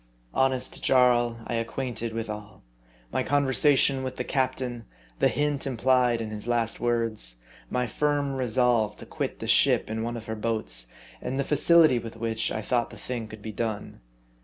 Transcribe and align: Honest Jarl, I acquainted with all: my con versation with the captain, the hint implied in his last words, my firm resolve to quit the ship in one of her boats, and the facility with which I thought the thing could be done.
Honest 0.33 0.83
Jarl, 0.83 1.37
I 1.45 1.53
acquainted 1.53 2.11
with 2.11 2.27
all: 2.27 2.63
my 3.11 3.21
con 3.21 3.45
versation 3.45 4.03
with 4.03 4.15
the 4.15 4.23
captain, 4.23 4.85
the 5.19 5.27
hint 5.27 5.67
implied 5.67 6.21
in 6.21 6.31
his 6.31 6.47
last 6.47 6.79
words, 6.79 7.35
my 7.69 7.85
firm 7.85 8.33
resolve 8.33 8.95
to 8.97 9.05
quit 9.05 9.37
the 9.37 9.47
ship 9.47 9.91
in 9.91 10.01
one 10.01 10.17
of 10.17 10.25
her 10.25 10.35
boats, 10.35 10.87
and 11.21 11.39
the 11.39 11.43
facility 11.43 11.99
with 11.99 12.17
which 12.17 12.51
I 12.51 12.63
thought 12.63 12.89
the 12.89 12.97
thing 12.97 13.27
could 13.27 13.43
be 13.43 13.51
done. 13.51 13.99